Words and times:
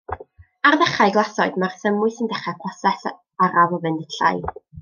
Ar 0.69 0.77
ddechrau 0.81 1.13
glasoed 1.17 1.59
mae'r 1.63 1.77
thymws 1.83 2.17
yn 2.25 2.31
dechrau 2.33 2.57
proses 2.65 3.07
araf 3.49 3.77
o 3.79 3.83
fynd 3.85 4.05
yn 4.05 4.19
llai. 4.19 4.45